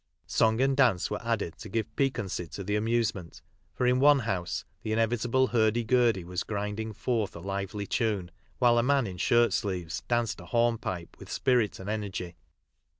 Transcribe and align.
Song 0.25 0.59
and 0.61 0.75
dance 0.75 1.11
were 1.11 1.21
added 1.21 1.59
to 1.59 1.69
give 1.69 1.95
piquancy 1.95 2.47
to 2.47 2.63
the 2.63 2.75
amusement, 2.75 3.43
for 3.71 3.85
in 3.85 3.99
one 3.99 4.17
house 4.17 4.65
the 4.81 4.91
inevitable 4.91 5.49
hurdy 5.49 5.83
gurdy 5.83 6.23
was 6.23 6.41
grinding 6.41 6.91
forth 6.91 7.35
a 7.35 7.39
lively 7.39 7.85
tune, 7.85 8.31
while 8.57 8.79
a 8.79 8.81
man 8.81 9.05
in 9.05 9.17
shirt 9.17 9.53
sleeves 9.53 10.01
danced 10.07 10.39
a 10.41 10.47
hornpipe 10.47 11.15
with 11.19 11.31
spirit 11.31 11.77
and 11.79 11.87
energy. 11.87 12.35